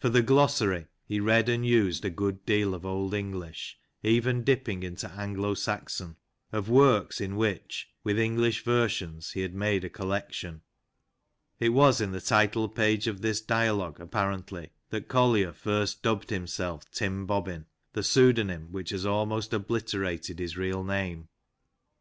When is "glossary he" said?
0.20-1.20